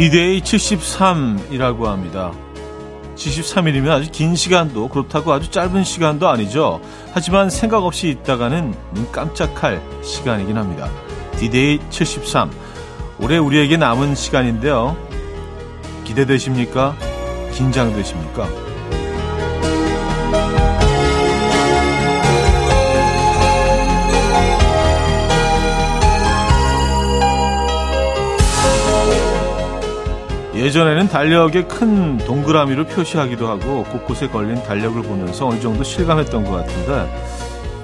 D-Day 0.00 0.40
73이라고 0.40 1.84
합니다. 1.84 2.32
73일이면 3.16 3.90
아주 3.90 4.10
긴 4.10 4.34
시간도 4.34 4.88
그렇다고 4.88 5.30
아주 5.30 5.50
짧은 5.50 5.84
시간도 5.84 6.26
아니죠. 6.26 6.80
하지만 7.12 7.50
생각 7.50 7.84
없이 7.84 8.08
있다가는 8.08 8.74
눈 8.94 9.12
깜짝할 9.12 9.82
시간이긴 10.02 10.56
합니다. 10.56 10.88
D-Day 11.36 11.80
73. 11.90 12.50
올해 13.18 13.36
우리에게 13.36 13.76
남은 13.76 14.14
시간인데요. 14.14 14.96
기대되십니까? 16.04 16.96
긴장되십니까? 17.52 18.69
예전에는 30.60 31.08
달력에 31.08 31.64
큰 31.64 32.18
동그라미로 32.18 32.84
표시하기도 32.84 33.48
하고 33.48 33.82
곳곳에 33.84 34.28
걸린 34.28 34.62
달력을 34.62 35.00
보면서 35.02 35.48
어느 35.48 35.58
정도 35.58 35.82
실감했던 35.82 36.44
것 36.44 36.50
같은데 36.50 37.10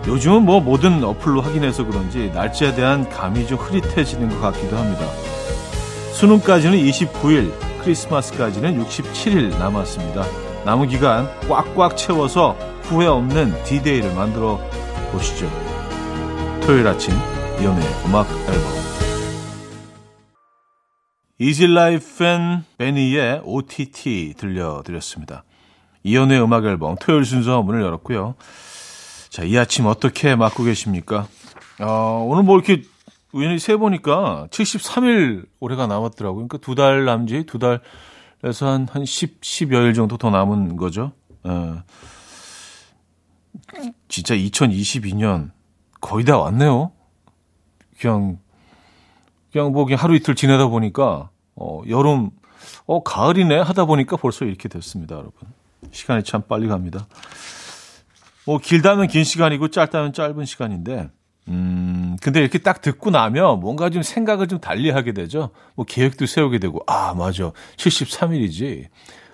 요즘은 0.07 0.43
뭐 0.43 0.61
모든 0.61 1.03
어플로 1.03 1.41
확인해서 1.41 1.87
그런지 1.87 2.31
날짜에 2.35 2.75
대한 2.75 3.09
감이 3.09 3.47
좀 3.47 3.57
흐릿해지는 3.57 4.29
것 4.29 4.41
같기도 4.41 4.77
합니다. 4.77 5.07
수능까지는 6.13 6.77
29일, 6.79 7.51
크리스마스까지는 7.83 8.85
67일 8.85 9.59
남았습니다. 9.59 10.25
남은 10.67 10.89
기간 10.89 11.31
꽉꽉 11.49 11.97
채워서 11.97 12.57
후회 12.83 13.07
없는 13.07 13.55
D-Day를 13.65 14.15
만들어 14.15 14.61
보시죠. 15.13 15.51
토요일 16.61 16.87
아침 16.87 17.15
연예 17.63 17.83
음악 18.05 18.29
앨범 18.31 18.86
Easy 21.39 21.82
Life 21.82 22.25
and 22.25 22.65
베니의 22.79 23.43
OTT 23.45 24.35
들려드렸습니다. 24.39 25.45
이현우의 26.03 26.41
음악 26.43 26.65
앨범 26.65 26.97
토요일 27.01 27.25
순서 27.25 27.63
문을 27.63 27.83
열었고요. 27.83 28.35
자, 29.29 29.43
이 29.43 29.59
아침 29.59 29.87
어떻게 29.87 30.35
맞고 30.35 30.65
계십니까? 30.65 31.29
어, 31.81 32.25
오늘 32.27 32.43
뭐 32.43 32.57
이렇게 32.57 32.83
우연히 33.33 33.59
세 33.59 33.77
보니까 33.77 34.47
73일 34.51 35.47
올해가 35.61 35.87
남았더라고요. 35.87 36.49
그러니까 36.49 36.59
두 36.59 36.75
달 36.75 37.05
남지, 37.05 37.45
두 37.45 37.59
달에서 37.59 38.67
한, 38.67 38.87
한 38.91 39.05
10, 39.05 39.41
10여일 39.43 39.95
정도 39.95 40.17
더 40.17 40.31
남은 40.31 40.77
거죠. 40.77 41.13
어. 41.45 41.83
진짜 44.09 44.35
2022년 44.35 45.51
거의 46.01 46.25
다 46.25 46.39
왔네요. 46.39 46.93
그냥 47.99 48.39
그냥 49.57 49.73
뭐 49.73 49.87
그냥 49.87 49.99
하루 50.03 50.15
이틀 50.15 50.35
지내다 50.35 50.67
보니까 50.67 51.31
어 51.55 51.81
여름 51.89 52.29
어 52.85 53.03
가을이네 53.03 53.59
하다 53.61 53.87
보니까 53.87 54.19
벌써 54.19 54.45
이렇게 54.45 54.69
됐습니다, 54.69 55.15
여러분. 55.15 55.33
시간이 55.91 56.25
참 56.25 56.43
빨리 56.47 56.69
갑니다. 56.69 57.07
뭐 58.45 58.59
길다면 58.59 59.07
긴 59.07 59.25
시간이고 59.25 59.69
짧다면 59.69 60.13
짧은 60.13 60.45
시간인데 60.45 61.09
음 61.49 62.19
근데 62.21 62.41
이렇게 62.41 62.59
딱 62.59 62.83
듣고 62.83 63.09
나면 63.09 63.61
뭔가 63.61 63.89
좀 63.89 64.03
생각을 64.03 64.47
좀 64.47 64.61
달리 64.61 64.91
하게 64.91 65.15
되죠. 65.15 65.49
뭐 65.75 65.87
계획도 65.87 66.27
세우게 66.27 66.59
되고 66.59 66.81
아, 66.87 67.15
맞아. 67.15 67.53
73일이지. 67.79 68.89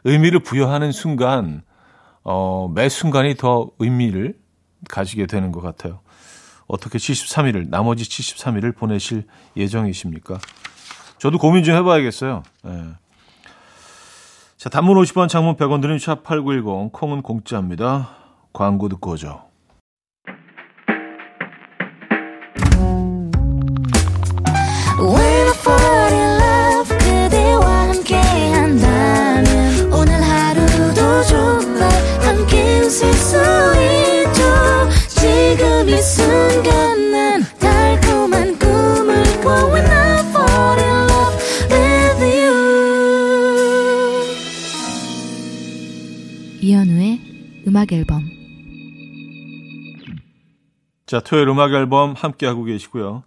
의미를 0.05 0.39
부여하는 0.39 0.93
순간 0.93 1.63
어, 2.23 2.71
매 2.73 2.89
순간이 2.89 3.35
더 3.35 3.73
의미를 3.81 4.39
가지게 4.89 5.27
되는 5.27 5.51
것 5.51 5.63
같아요. 5.63 5.99
어떻게 6.73 6.97
73일을 6.97 7.69
나머지 7.69 8.05
73일을 8.05 8.75
보내실 8.75 9.25
예정이십니까? 9.59 10.39
저도 11.19 11.37
고민 11.37 11.65
좀 11.65 11.77
해봐야겠어요. 11.77 12.43
네. 12.65 12.85
자, 14.57 14.71
단문 14.71 14.97
50원, 14.97 15.29
장문 15.29 15.57
100원 15.57 15.83
드는 15.83 15.99
샵8910, 15.99 16.93
콩은 16.93 17.21
공짜입니다. 17.21 18.17
광고 18.55 18.89
듣고 18.89 19.11
오죠. 19.13 19.53
음악 47.83 47.93
앨범 47.93 48.23
자, 51.05 51.19
토요일 51.19 51.49
음악 51.49 51.73
앨범 51.73 52.15
함께하고 52.17 52.63
계시고요. 52.63 53.25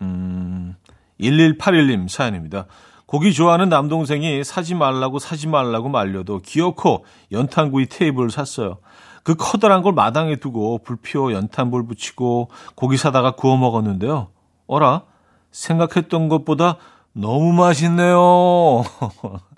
음, 0.00 0.74
1181님 1.20 2.08
사연입니다. 2.08 2.64
고기 3.04 3.34
좋아하는 3.34 3.68
남동생이 3.68 4.42
사지 4.42 4.74
말라고 4.74 5.18
사지 5.18 5.48
말라고 5.48 5.90
말려도 5.90 6.38
기어코 6.38 7.04
연탄구이 7.30 7.86
테이블을 7.86 8.30
샀어요. 8.30 8.78
그 9.22 9.34
커다란 9.34 9.82
걸 9.82 9.92
마당에 9.92 10.36
두고 10.36 10.78
불 10.78 10.96
피워 10.96 11.32
연탄불 11.32 11.86
붙이고 11.86 12.48
고기 12.74 12.96
사다가 12.96 13.32
구워 13.32 13.58
먹었는데요. 13.58 14.28
어라? 14.66 15.02
생각했던 15.50 16.28
것보다 16.28 16.78
너무 17.12 17.52
맛있네요. 17.52 18.82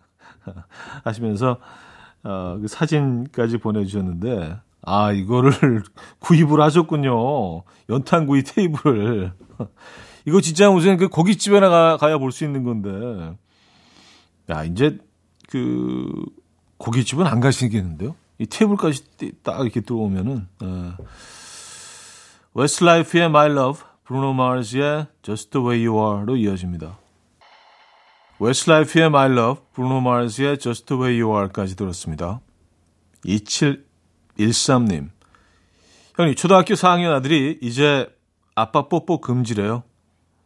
하시면서 1.05 1.59
어, 2.25 2.59
그 2.61 2.69
사진까지 2.69 3.59
보내주셨는데, 3.59 4.57
아, 4.83 5.13
이거를 5.13 5.83
구입을 6.21 6.61
하셨군요. 6.61 7.63
연탄구이 7.89 8.43
테이블을. 8.45 9.33
이거 10.27 10.41
진짜 10.41 10.71
무슨 10.71 10.97
그 10.97 11.09
고깃집에 11.09 11.61
나 11.61 11.69
가, 11.69 11.97
가야 11.97 12.19
볼 12.19 12.31
수 12.33 12.45
있는 12.45 12.65
건데. 12.65 13.37
야, 14.51 14.65
이제 14.65 14.99
그 15.51 16.11
고깃집은 16.79 17.27
안 17.27 17.41
가시겠는데요? 17.41 18.15
이 18.39 18.47
테이블까지 18.47 19.05
딱 19.43 19.61
이렇게 19.61 19.81
들어오면은. 19.81 20.47
어. 20.63 20.97
웨스트라이프의 22.55 23.25
My 23.27 23.51
Love, 23.51 23.83
브루노 24.05 24.35
마르스의 24.35 25.07
Just 25.23 25.51
the 25.51 25.67
Way 25.67 25.87
You 25.87 26.05
Are로 26.07 26.37
이어집니다. 26.37 26.99
웨스트라이프의 28.43 29.07
My 29.07 29.31
Love, 29.31 29.63
브루노 29.73 30.01
마르스의 30.01 30.59
Just 30.59 30.87
the 30.87 31.01
Way 31.01 31.23
You 31.23 31.33
Are까지 31.33 31.77
들었습니다. 31.77 32.41
2713님. 33.25 35.11
형님, 36.17 36.35
초등학교 36.35 36.75
4학년 36.75 37.13
아들이 37.13 37.57
이제 37.63 38.09
아빠 38.57 38.89
뽀뽀 38.89 39.21
금지래요. 39.21 39.85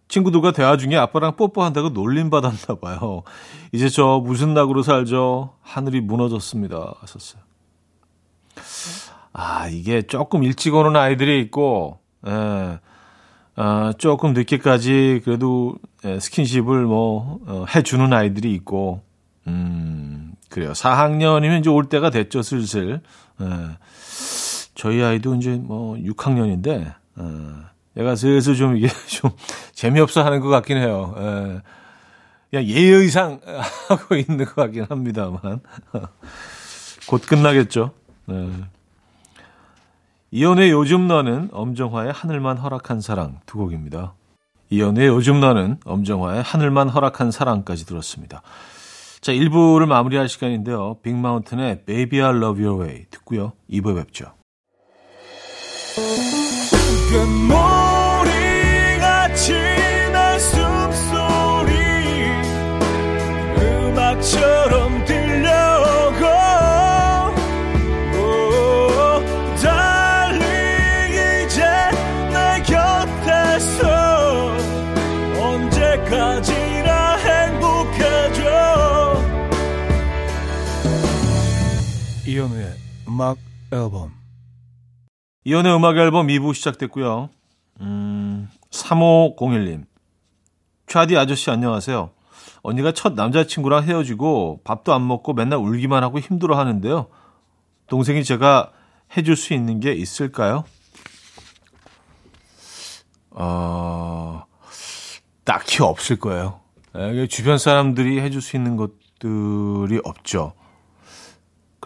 친구들과 0.08 0.52
대화 0.52 0.76
중에 0.76 0.94
아빠랑 0.94 1.36
뽀뽀한다고 1.36 1.88
놀림 1.88 2.28
받았나 2.28 2.78
봐요. 2.80 3.22
이제 3.72 3.88
저 3.88 4.20
무슨 4.22 4.52
낙으로 4.52 4.82
살죠? 4.82 5.54
하늘이 5.62 6.02
무너졌습니다. 6.02 6.96
하셨어요. 7.00 7.40
아, 9.32 9.68
이게 9.68 10.02
조금 10.02 10.44
일찍 10.44 10.74
오는 10.74 10.94
아이들이 10.96 11.40
있고, 11.40 12.00
예, 12.26 12.78
아, 13.56 13.94
조금 13.96 14.34
늦게까지 14.34 15.22
그래도 15.24 15.76
예, 16.04 16.20
스킨십을 16.20 16.84
뭐 16.84 17.40
어, 17.46 17.64
해주는 17.74 18.12
아이들이 18.12 18.52
있고, 18.52 19.02
음, 19.46 20.34
그래요. 20.50 20.72
4학년이면 20.72 21.60
이제 21.60 21.70
올 21.70 21.88
때가 21.88 22.10
됐죠, 22.10 22.42
슬슬. 22.42 23.00
예. 23.40 23.46
저희 24.74 25.02
아이도 25.02 25.34
이제 25.36 25.52
뭐 25.52 25.96
6학년인데, 25.96 26.94
어, 27.16 27.62
얘가 27.96 28.14
슬슬 28.14 28.54
좀 28.54 28.76
이게 28.76 28.88
좀 29.08 29.30
재미없어 29.72 30.22
하는 30.22 30.40
것 30.40 30.48
같긴 30.48 30.76
해요. 30.76 31.14
예. 31.16 31.62
그냥 32.50 32.64
예의상 32.66 33.40
하고 33.88 34.16
있는 34.16 34.44
것 34.44 34.54
같긴 34.54 34.84
합니다만. 34.88 35.60
곧 37.08 37.22
끝나겠죠. 37.26 37.92
예. 38.30 38.50
이연의 40.36 40.70
요즘 40.70 41.08
너는 41.08 41.48
엄정화의 41.50 42.12
하늘만 42.12 42.58
허락한 42.58 43.00
사랑 43.00 43.40
두 43.46 43.56
곡입니다. 43.56 44.12
이연의 44.68 45.06
요즘 45.06 45.40
너는 45.40 45.78
엄정화의 45.86 46.42
하늘만 46.42 46.90
허락한 46.90 47.30
사랑까지 47.30 47.86
들었습니다. 47.86 48.42
자, 49.22 49.32
1부를 49.32 49.86
마무리할 49.86 50.28
시간인데요. 50.28 50.98
빅마운틴의 51.02 51.86
Baby 51.86 52.20
I 52.20 52.36
Love 52.36 52.62
Your 52.62 52.84
Way 52.84 53.06
듣고요. 53.10 53.54
2부에 53.70 53.96
뵙죠. 53.96 54.34
음악처럼 57.14 57.54
언제까지나 58.26 59.16
행복해져 63.56 64.65
음악 83.16 83.38
앨범 83.72 84.12
이연의 85.44 85.74
음악 85.74 85.96
앨범 85.96 86.26
2부 86.26 86.52
시작됐고요. 86.52 87.30
음, 87.80 88.50
3501님. 88.70 89.86
차디 90.86 91.16
아저씨 91.16 91.50
안녕하세요. 91.50 92.10
언니가 92.60 92.92
첫 92.92 93.14
남자친구랑 93.14 93.84
헤어지고 93.84 94.60
밥도 94.64 94.92
안 94.92 95.08
먹고 95.08 95.32
맨날 95.32 95.58
울기만 95.60 96.02
하고 96.02 96.18
힘들어 96.18 96.58
하는데요. 96.58 97.06
동생이 97.86 98.22
제가 98.22 98.72
해줄 99.16 99.34
수 99.34 99.54
있는 99.54 99.80
게 99.80 99.94
있을까요? 99.94 100.64
어, 103.30 104.44
딱히 105.44 105.82
없을 105.82 106.16
거예요. 106.16 106.60
예, 106.96 107.26
주변 107.28 107.56
사람들이 107.56 108.20
해줄 108.20 108.42
수 108.42 108.56
있는 108.56 108.76
것들이 108.76 110.02
없죠. 110.04 110.52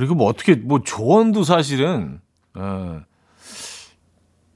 그리고 0.00 0.14
뭐 0.14 0.28
어떻게, 0.28 0.54
뭐 0.54 0.82
조언도 0.82 1.44
사실은, 1.44 2.22
예, 2.56 3.00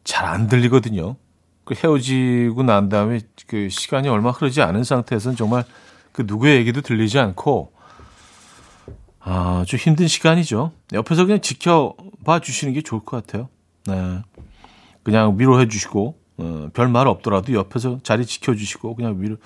잘안 0.02 0.48
들리거든요. 0.48 1.16
그 1.64 1.74
헤어지고 1.74 2.62
난 2.62 2.88
다음에 2.88 3.20
그 3.46 3.68
시간이 3.68 4.08
얼마 4.08 4.30
흐르지 4.30 4.62
않은 4.62 4.84
상태에서는 4.84 5.36
정말 5.36 5.64
그 6.12 6.24
누구의 6.26 6.56
얘기도 6.56 6.80
들리지 6.80 7.18
않고 7.18 7.74
아, 9.20 9.64
좀 9.66 9.78
힘든 9.78 10.08
시간이죠. 10.08 10.72
옆에서 10.94 11.26
그냥 11.26 11.42
지켜봐 11.42 12.40
주시는 12.40 12.72
게 12.72 12.80
좋을 12.80 13.04
것 13.04 13.26
같아요. 13.26 13.50
네. 13.86 14.22
그냥 15.02 15.38
위로해 15.38 15.68
주시고, 15.68 16.18
어, 16.38 16.68
별말 16.72 17.06
없더라도 17.06 17.52
옆에서 17.52 17.98
자리 18.02 18.24
지켜주시고, 18.24 18.96
그냥 18.96 19.20
위로, 19.20 19.36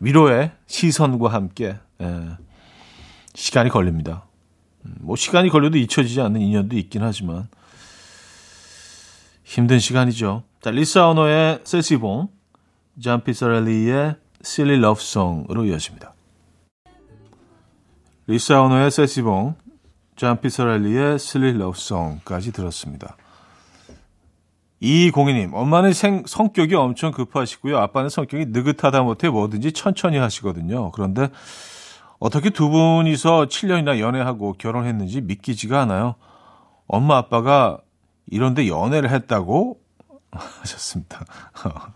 위로의 0.00 0.52
시선과 0.66 1.30
함께, 1.30 1.76
예, 2.00 2.28
시간이 3.34 3.68
걸립니다. 3.68 4.24
음, 4.84 4.94
뭐, 5.00 5.16
시간이 5.16 5.48
걸려도 5.48 5.78
잊혀지지 5.78 6.20
않는 6.20 6.40
인연도 6.40 6.76
있긴 6.76 7.02
하지만, 7.02 7.48
힘든 9.44 9.78
시간이죠. 9.78 10.44
자, 10.60 10.70
리사 10.70 11.08
오노의 11.08 11.60
세시봉, 11.64 12.28
잔 13.00 13.24
피서렐리의 13.24 14.16
Silly 14.44 14.78
Love 14.78 15.02
Song으로 15.02 15.64
이어집니다. 15.64 16.14
리사 18.26 18.62
오노의 18.62 18.90
세시봉, 18.90 19.54
잔 20.16 20.40
피서렐리의 20.40 21.14
Silly 21.14 21.54
Love 21.54 21.78
Song까지 21.78 22.52
들었습니다. 22.52 23.16
이공희님, 24.80 25.54
엄마는 25.54 25.92
생, 25.92 26.24
성격이 26.26 26.74
엄청 26.74 27.12
급하시고요. 27.12 27.78
아빠는 27.78 28.08
성격이 28.08 28.46
느긋하다 28.46 29.02
못해 29.02 29.28
뭐든지 29.28 29.72
천천히 29.72 30.18
하시거든요. 30.18 30.90
그런데 30.90 31.28
어떻게 32.22 32.50
두 32.50 32.68
분이서 32.68 33.46
7년이나 33.46 33.98
연애하고 33.98 34.52
결혼했는지 34.52 35.20
믿기지가 35.22 35.80
않아요. 35.80 36.14
엄마 36.86 37.16
아빠가 37.16 37.78
이런데 38.30 38.68
연애를 38.68 39.10
했다고 39.10 39.80
하셨습니다. 40.30 41.24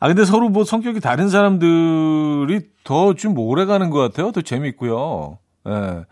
아, 0.00 0.06
근데 0.06 0.26
서로 0.26 0.50
뭐 0.50 0.64
성격이 0.64 1.00
다른 1.00 1.30
사람들이 1.30 2.60
더 2.84 3.14
좀 3.14 3.38
오래 3.38 3.64
가는 3.64 3.88
것 3.88 4.00
같아요. 4.00 4.32
더 4.32 4.42
재밌고요. 4.42 5.38
예. 5.66 6.04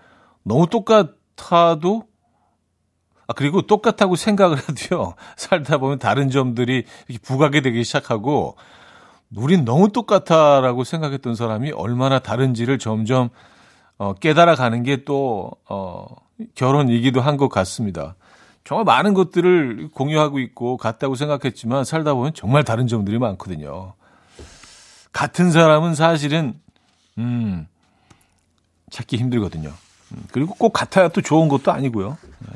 너무 0.42 0.66
똑같아도, 0.66 2.04
아, 3.26 3.34
그리고 3.34 3.62
똑같다고 3.62 4.16
생각을 4.16 4.56
해도요. 4.58 5.14
살다 5.36 5.76
보면 5.76 5.98
다른 5.98 6.30
점들이 6.30 6.84
이렇게 7.06 7.22
부각이 7.22 7.60
되기 7.60 7.84
시작하고, 7.84 8.56
우린 9.34 9.64
너무 9.64 9.90
똑같아라고 9.90 10.84
생각했던 10.84 11.34
사람이 11.34 11.72
얼마나 11.72 12.18
다른지를 12.18 12.78
점점 12.78 13.28
어, 13.98 14.12
깨달아 14.14 14.54
가는 14.56 14.82
게 14.82 15.04
또, 15.04 15.50
어, 15.68 16.06
결혼이기도 16.54 17.20
한 17.22 17.38
것 17.38 17.48
같습니다. 17.48 18.14
정말 18.62 18.84
많은 18.84 19.14
것들을 19.14 19.88
공유하고 19.94 20.38
있고 20.40 20.76
같다고 20.76 21.14
생각했지만 21.14 21.84
살다 21.84 22.12
보면 22.14 22.34
정말 22.34 22.62
다른 22.64 22.86
점들이 22.88 23.18
많거든요. 23.18 23.94
같은 25.12 25.50
사람은 25.50 25.94
사실은 25.94 26.60
음 27.16 27.66
찾기 28.90 29.16
힘들거든요. 29.16 29.68
음, 30.12 30.24
그리고 30.30 30.54
꼭 30.54 30.72
같아야 30.72 31.08
또 31.08 31.22
좋은 31.22 31.48
것도 31.48 31.72
아니고요. 31.72 32.18
네. 32.40 32.48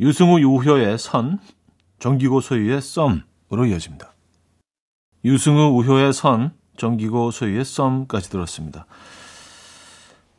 유승우 0.00 0.38
우효의 0.40 0.98
선, 0.98 1.38
정기고 1.98 2.40
소유의 2.40 2.82
썸으로 2.82 3.66
이어집니다. 3.68 4.09
유승우 5.24 5.76
우효의 5.78 6.12
선, 6.12 6.52
정기고 6.76 7.30
소유의 7.30 7.64
썸까지 7.64 8.30
들었습니다. 8.30 8.86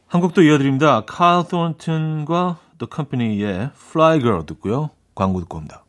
한 0.08 0.19
곡 0.19 0.30
더 0.30 0.42
이어드립니다. 0.42 1.02
칼 1.06 1.48
톤튼과 1.48 2.58
The 2.80 2.90
Company의 2.94 3.70
Fly 3.76 4.20
Girl 4.20 4.46
듣고요. 4.46 4.90
광고 5.14 5.40
듣고 5.40 5.58
옵니다. 5.60 5.86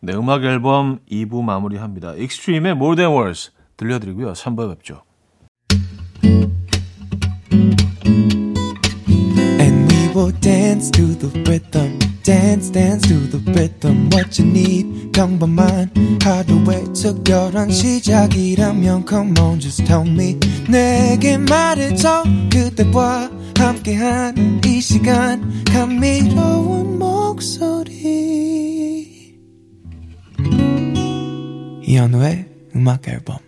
네, 0.00 0.14
음악 0.14 0.44
앨범 0.44 1.00
2부 1.10 1.42
마무리합니다. 1.42 2.14
익스트림의 2.14 2.72
More 2.72 2.96
Than 2.96 3.12
Words 3.12 3.52
들려드리고요. 3.76 4.34
3부에 4.34 4.68
뵙죠. 4.76 5.02
Will 10.18 10.32
dance 10.40 10.90
to 10.90 11.14
the 11.14 11.28
rhythm. 11.48 11.96
dance 12.24 12.70
dance 12.70 13.06
to 13.06 13.14
the 13.30 13.38
rhythm 13.52 14.10
what 14.10 14.36
you 14.36 14.50
need 14.50 15.12
평범한 15.12 16.18
하루의 16.20 16.92
특별한 16.92 17.70
시작이라면 17.70 19.06
come 19.08 19.38
on 19.38 19.60
just 19.60 19.84
tell 19.84 20.04
me 20.04 20.36
내게 20.68 21.38
말해줘 21.38 22.24
그대와 22.52 23.30
함께한 23.56 24.60
이 24.66 24.80
시간 24.80 25.62
감미로운 25.62 26.98
목소리 26.98 28.26
이현우의 31.86 32.48
음악 32.74 33.06
앨범 33.06 33.47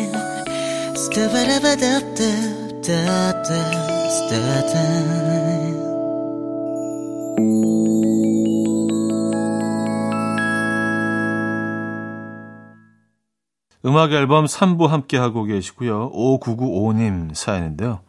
음악 13.83 14.11
앨범 14.11 14.45
3부 14.45 14.85
함께 14.87 15.17
하고 15.17 15.43
계시고요. 15.45 16.11
5995님 16.11 17.33
사연인데요. 17.33 18.01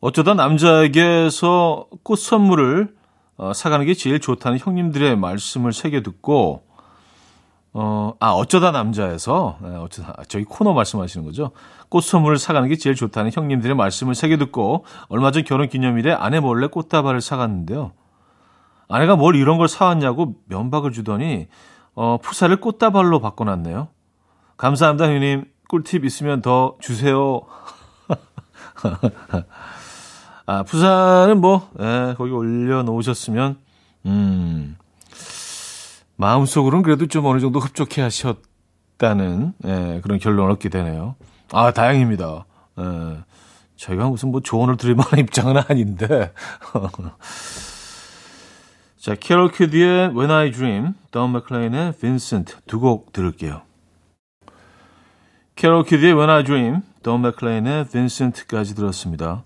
어쩌다 0.00 0.34
남자에게서 0.34 1.86
꽃 2.02 2.16
선물을 2.16 2.92
어, 3.36 3.52
사가는 3.52 3.86
게 3.86 3.94
제일 3.94 4.18
좋다는 4.18 4.58
형님들의 4.58 5.16
말씀을 5.16 5.72
새겨 5.72 6.02
듣고 6.02 6.64
어, 7.76 8.14
아, 8.20 8.30
어쩌다 8.30 8.70
남자에서, 8.70 9.58
네, 9.60 9.76
어쩌다, 9.76 10.14
저희 10.28 10.44
코너 10.44 10.74
말씀하시는 10.74 11.26
거죠. 11.26 11.50
꽃 11.88 12.02
선물을 12.02 12.38
사가는 12.38 12.68
게 12.68 12.76
제일 12.76 12.94
좋다는 12.94 13.32
형님들의 13.34 13.74
말씀을 13.74 14.14
새겨 14.14 14.38
듣고, 14.38 14.84
얼마 15.08 15.32
전 15.32 15.42
결혼 15.42 15.68
기념일에 15.68 16.12
아내 16.12 16.38
몰래 16.38 16.68
꽃다발을 16.68 17.20
사갔는데요. 17.20 17.90
아내가 18.88 19.16
뭘 19.16 19.34
이런 19.34 19.58
걸 19.58 19.66
사왔냐고 19.66 20.36
면박을 20.46 20.92
주더니, 20.92 21.48
어, 21.96 22.18
푸사를 22.22 22.54
꽃다발로 22.60 23.18
바꿔놨네요. 23.18 23.88
감사합니다, 24.56 25.08
형님. 25.08 25.46
꿀팁 25.68 26.04
있으면 26.04 26.42
더 26.42 26.76
주세요. 26.80 27.40
아, 30.46 30.62
푸사는 30.62 31.40
뭐, 31.40 31.68
예, 31.80 32.14
거기 32.16 32.30
올려놓으셨으면, 32.30 33.58
음, 34.06 34.76
마음속으로는 36.24 36.82
그래도 36.82 37.06
좀 37.06 37.26
어느 37.26 37.38
정도 37.38 37.58
흡족해 37.58 38.00
하셨다는 38.00 39.52
예, 39.66 40.00
그런 40.02 40.18
결론을 40.18 40.52
얻게 40.52 40.70
되네요. 40.70 41.16
아, 41.52 41.70
다행입니다. 41.70 42.46
예, 42.80 43.18
저희가 43.76 44.08
무슨 44.08 44.30
뭐 44.30 44.40
조언을 44.40 44.78
드릴 44.78 44.94
만한 44.94 45.18
입장은 45.20 45.62
아닌데. 45.68 46.32
자, 48.96 49.14
캐롤 49.14 49.50
키드의 49.52 50.16
When 50.16 50.30
I 50.30 50.50
Dream, 50.50 50.94
돈 51.10 51.32
맥클레인의 51.32 51.92
Vincent 51.98 52.56
두 52.66 52.80
곡 52.80 53.12
들을게요. 53.12 53.60
캐롤 55.56 55.84
키드의 55.84 56.14
When 56.14 56.30
I 56.30 56.42
Dream, 56.42 56.80
돈 57.02 57.20
맥클레인의 57.20 57.88
Vincent까지 57.88 58.74
들었습니다. 58.74 59.44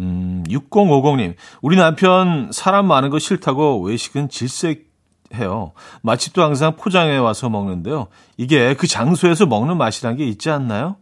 음, 0.00 0.44
6050님, 0.48 1.34
우리 1.62 1.78
남편 1.78 2.52
사람 2.52 2.86
많은 2.86 3.08
거 3.08 3.18
싫다고 3.18 3.80
외식은 3.80 4.28
질색 4.28 4.87
해요. 5.34 5.72
맛집도 6.02 6.42
항상 6.42 6.76
포장해 6.76 7.16
와서 7.18 7.48
먹는데요. 7.48 8.08
이게 8.36 8.74
그 8.74 8.86
장소에서 8.86 9.46
먹는 9.46 9.76
맛이란 9.76 10.16
게 10.16 10.26
있지 10.26 10.50
않나요? 10.50 10.96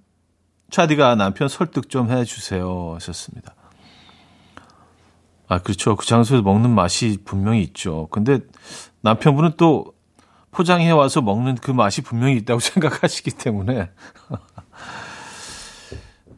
차디가 0.70 1.14
남편 1.14 1.48
설득 1.48 1.88
좀 1.88 2.10
해주세요. 2.10 2.92
하셨습니다. 2.94 3.54
아, 5.48 5.58
그렇죠. 5.58 5.96
그 5.96 6.06
장소에서 6.06 6.42
먹는 6.42 6.70
맛이 6.70 7.18
분명히 7.24 7.62
있죠. 7.62 8.08
근데 8.10 8.40
남편분은 9.02 9.52
또 9.56 9.92
포장해 10.50 10.90
와서 10.90 11.20
먹는 11.20 11.56
그 11.56 11.70
맛이 11.70 12.02
분명히 12.02 12.36
있다고 12.36 12.58
생각하시기 12.60 13.30
때문에. 13.32 13.90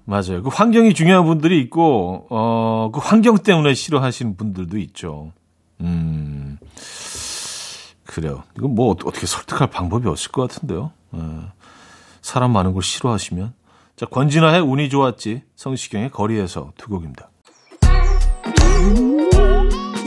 맞아요. 0.04 0.42
그 0.42 0.48
환경이 0.48 0.94
중요한 0.94 1.26
분들이 1.26 1.60
있고, 1.60 2.26
어, 2.30 2.90
그 2.92 3.00
환경 3.00 3.38
때문에 3.38 3.74
싫어하시는 3.74 4.36
분들도 4.36 4.78
있죠. 4.78 5.32
음, 5.82 6.58
그래요. 8.20 8.42
이건 8.56 8.74
뭐 8.74 8.90
어떻게 8.90 9.26
설득할 9.26 9.70
방법이 9.70 10.08
없을 10.08 10.32
것 10.32 10.48
같은데요. 10.48 10.90
어, 11.12 11.52
사람 12.20 12.52
많은 12.52 12.72
걸 12.72 12.82
싫어하시면. 12.82 13.54
자, 13.96 14.06
권진아의 14.06 14.60
운이 14.60 14.88
좋았지. 14.88 15.42
성시경의 15.54 16.10
거리에서 16.10 16.72
두 16.76 16.88
곡입니다. 16.88 17.30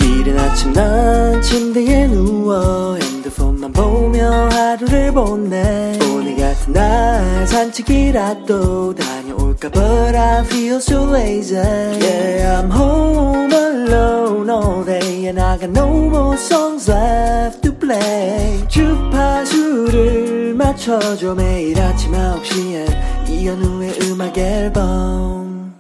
이른 0.01 0.38
아침 0.38 0.74
난 0.74 1.41
침대에 1.41 2.08
누워 2.08 2.96
핸드폰만 2.96 3.72
보며 3.72 4.50
하루를 4.50 5.13
보내 5.13 5.98
오늘 6.13 6.36
같은 6.36 6.74
날 6.74 7.48
산책이라도 7.48 8.94
다녀올까 8.94 9.70
But 9.70 10.15
I 10.15 10.41
feel 10.46 10.75
so 10.75 11.10
lazy 11.10 11.58
Yeah 11.58 12.62
I'm 12.62 12.72
home 12.72 13.51
alone 13.51 14.50
all 14.50 14.86
day 14.86 15.27
And 15.27 15.41
I 15.41 15.58
got 15.58 15.72
no 15.72 15.88
more 15.88 16.38
songs 16.38 16.89
left 16.89 17.61
play 17.82 18.68
주파수를 18.70 20.54
맞춰줘 20.56 21.36
매일 21.36 21.80
아침 21.82 22.12
9시에 22.14 23.30
이현우의 23.30 24.00
음악 24.04 24.38
앨범 24.38 25.76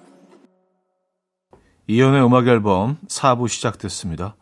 이연의 1.87 2.25
음악 2.25 2.47
앨범 2.47 2.97
4부 3.07 3.47
시작됐습니다. 3.47 4.35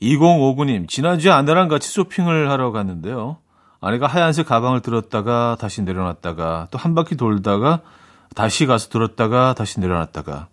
2059님, 0.00 0.88
지난주에 0.88 1.30
아내랑 1.30 1.68
같이 1.68 1.88
쇼핑을 1.88 2.50
하러 2.50 2.72
갔는데요. 2.72 3.38
아내가 3.80 4.06
하얀색 4.06 4.46
가방을 4.46 4.80
들었다가 4.80 5.56
다시 5.60 5.82
내려놨다가 5.82 6.68
또 6.70 6.78
한 6.78 6.94
바퀴 6.94 7.16
돌다가 7.16 7.80
다시 8.34 8.66
가서 8.66 8.88
들었다가 8.88 9.54
다시 9.54 9.80
내려놨다가 9.80 10.48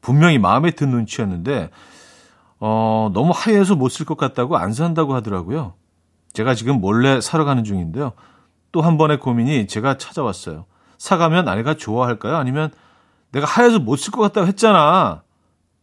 분명히 0.00 0.38
마음에 0.38 0.70
든 0.72 0.90
눈치였는데 0.90 1.70
어, 2.64 3.10
너무 3.12 3.32
하얘서 3.34 3.74
못 3.74 3.88
쓸 3.90 4.06
것 4.06 4.16
같다고 4.16 4.56
안 4.56 4.72
산다고 4.72 5.14
하더라고요. 5.14 5.74
제가 6.32 6.54
지금 6.54 6.80
몰래 6.80 7.20
사러 7.20 7.44
가는 7.44 7.64
중인데요. 7.64 8.12
또 8.70 8.80
한 8.82 8.96
번의 8.98 9.18
고민이 9.18 9.66
제가 9.66 9.98
찾아왔어요. 9.98 10.66
사가면 10.96 11.48
아내가 11.48 11.74
좋아할까요? 11.74 12.36
아니면 12.36 12.70
내가 13.32 13.46
하얘서 13.46 13.80
못 13.80 13.96
쓸 13.96 14.12
것 14.12 14.22
같다고 14.22 14.46
했잖아. 14.46 15.22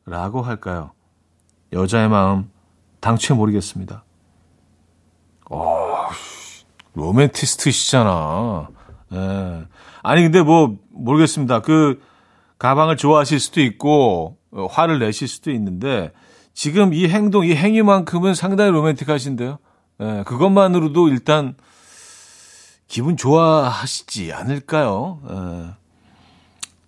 라고 0.06 0.42
할까요? 0.42 0.92
여자의 1.74 2.08
마음 2.08 2.50
당최 3.02 3.34
모르겠습니다. 3.34 4.06
어, 5.52 6.08
로맨티스트시잖아. 6.94 8.70
예. 9.14 9.66
아니, 10.02 10.22
근데 10.24 10.42
뭐, 10.42 10.78
모르겠습니다. 10.92 11.60
그, 11.62 12.02
가방을 12.58 12.96
좋아하실 12.98 13.40
수도 13.40 13.62
있고, 13.62 14.38
어, 14.52 14.66
화를 14.68 15.00
내실 15.00 15.28
수도 15.28 15.52
있는데, 15.52 16.12
지금 16.60 16.94
이 16.94 17.08
행동, 17.08 17.46
이 17.46 17.56
행위만큼은 17.56 18.34
상당히 18.34 18.72
로맨틱하신데요. 18.72 19.60
예, 20.02 20.24
그것만으로도 20.26 21.08
일단, 21.08 21.56
기분 22.90 23.16
좋아하시지 23.16 24.34
않을까요? 24.34 25.22
예. 25.30 25.70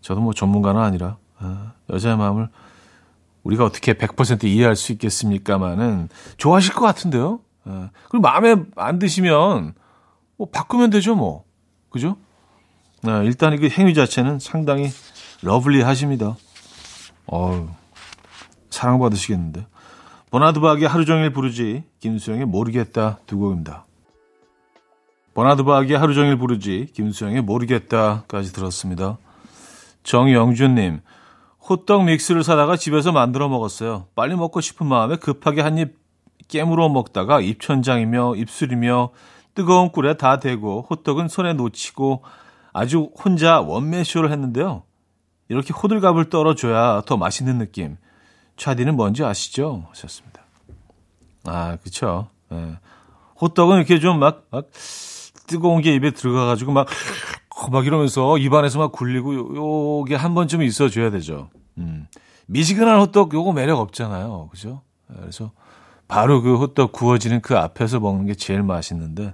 저도 0.01 0.19
뭐 0.19 0.33
전문가는 0.33 0.81
아니라 0.81 1.15
어, 1.39 1.71
여자의 1.89 2.17
마음을 2.17 2.49
우리가 3.43 3.63
어떻게 3.63 3.93
100% 3.93 4.43
이해할 4.43 4.75
수 4.75 4.91
있겠습니까마는 4.91 6.09
좋아하실 6.35 6.73
것 6.73 6.81
같은데요. 6.81 7.39
어, 7.63 7.89
그리고 8.09 8.23
마음에 8.23 8.57
안 8.75 8.99
드시면 8.99 9.73
뭐 10.35 10.49
바꾸면 10.51 10.89
되죠, 10.89 11.15
뭐. 11.15 11.45
그죠? 11.89 12.17
어, 13.07 13.23
일단 13.23 13.57
그 13.57 13.69
행위 13.69 13.93
자체는 13.93 14.39
상당히 14.39 14.89
러블리하십니다. 15.41 16.35
어우, 17.27 17.69
사랑받으시겠는데. 18.71 19.67
버나드 20.31 20.59
박의 20.59 20.87
하루 20.87 21.05
종일 21.05 21.31
부르지, 21.31 21.83
김수영의 21.99 22.45
모르겠다 22.45 23.19
두 23.27 23.37
곡입니다. 23.37 23.85
버나드 25.33 25.63
박의 25.63 25.97
하루 25.97 26.13
종일 26.13 26.37
부르지, 26.37 26.87
김수영의 26.93 27.41
모르겠다까지 27.43 28.53
들었습니다. 28.53 29.17
정영준님, 30.03 31.01
호떡 31.69 32.05
믹스를 32.05 32.43
사다가 32.43 32.75
집에서 32.75 33.11
만들어 33.11 33.47
먹었어요. 33.47 34.07
빨리 34.15 34.35
먹고 34.35 34.61
싶은 34.61 34.87
마음에 34.87 35.15
급하게 35.17 35.61
한 35.61 35.77
입 35.77 36.01
깨물어 36.51 36.89
먹다가 36.89 37.39
입천장이며 37.39 38.35
입술이며 38.35 39.11
뜨거운 39.55 39.89
꿀에 39.89 40.15
다 40.15 40.39
대고 40.39 40.85
호떡은 40.89 41.29
손에 41.29 41.53
놓치고 41.53 42.23
아주 42.73 43.09
혼자 43.23 43.61
원맨쇼를 43.61 44.31
했는데요. 44.31 44.83
이렇게 45.47 45.73
호들갑을 45.73 46.29
떨어줘야 46.29 47.03
더 47.05 47.15
맛있는 47.15 47.57
느낌. 47.57 47.97
차디는 48.57 48.95
뭔지 48.95 49.23
아시죠? 49.23 49.85
하셨습니다. 49.89 50.41
아, 51.45 51.77
그쵸. 51.83 52.27
예. 52.51 52.77
호떡은 53.41 53.77
이렇게 53.77 53.99
좀 53.99 54.19
막, 54.19 54.45
막, 54.51 54.69
뜨거운 55.47 55.81
게 55.81 55.93
입에 55.95 56.11
들어가가지고 56.11 56.71
막, 56.71 56.87
막 57.71 57.85
이러면서 57.85 58.37
입안에서 58.37 58.79
막 58.79 58.91
굴리고 58.91 59.35
요, 59.35 59.99
요게 60.01 60.15
한 60.15 60.33
번쯤 60.35 60.61
있어줘야 60.61 61.09
되죠. 61.09 61.49
음. 61.77 62.07
미지근한 62.47 62.99
호떡 62.99 63.33
요거 63.33 63.53
매력 63.53 63.79
없잖아요. 63.79 64.49
그죠? 64.51 64.81
그래서 65.07 65.51
바로 66.07 66.41
그 66.41 66.57
호떡 66.57 66.91
구워지는 66.91 67.41
그 67.41 67.57
앞에서 67.57 67.99
먹는 67.99 68.25
게 68.25 68.35
제일 68.35 68.61
맛있는데 68.63 69.33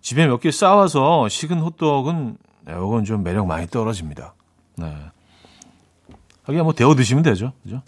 집에 0.00 0.26
몇 0.26 0.40
개 0.40 0.50
싸와서 0.50 1.28
식은 1.28 1.58
호떡은 1.60 2.36
요건 2.70 3.04
좀 3.04 3.22
매력 3.22 3.46
많이 3.46 3.66
떨어집니다. 3.66 4.34
네. 4.76 4.94
하긴 6.44 6.62
뭐 6.62 6.72
데워 6.72 6.94
드시면 6.94 7.22
되죠. 7.22 7.52
그죠? 7.62 7.82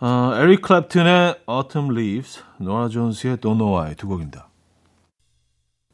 어, 0.00 0.32
에릭 0.36 0.62
클랩튼의 0.62 1.38
Autumn 1.48 1.90
Leaves, 1.90 2.40
노라 2.58 2.88
존스의 2.88 3.38
Don't 3.38 3.58
Know 3.58 3.76
Why 3.76 3.96
두 3.96 4.06
곡입니다. 4.06 4.48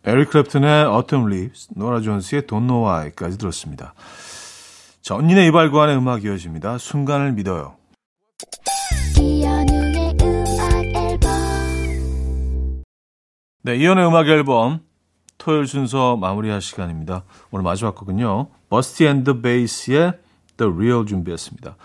에릭 0.04 0.28
클랩튼의 0.28 0.92
Autumn 0.92 1.32
Leaves, 1.32 1.68
노라 1.74 2.00
존스의 2.02 2.42
Don't 2.42 2.66
Know 2.66 2.86
Why까지 2.86 3.38
들었습니다. 3.38 3.94
언니네 5.00 5.48
이발관의 5.48 5.96
음악 5.96 6.24
이어집니다. 6.24 6.76
순간을 6.76 7.32
믿어요. 7.32 7.76
네, 13.62 13.76
이현우의 13.76 14.06
음악 14.06 14.28
앨범 14.28 14.80
토요일 15.38 15.66
순서 15.66 16.18
마무리할 16.18 16.60
시간입니다. 16.60 17.24
오늘 17.50 17.64
마지막 17.64 17.94
곡은요. 17.94 18.48
Busty 18.68 19.06
and 19.06 19.23
the 19.23 19.40
Bass의 19.40 20.12
The 20.58 20.70
Real 20.70 21.06
준비했습니다. 21.06 21.76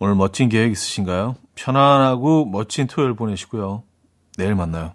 오늘 0.00 0.14
멋진 0.14 0.48
계획 0.48 0.72
있으신가요? 0.72 1.36
편안하고 1.54 2.44
멋진 2.46 2.86
토요일 2.86 3.14
보내시고요. 3.14 3.82
내일 4.36 4.54
만나요. 4.54 4.92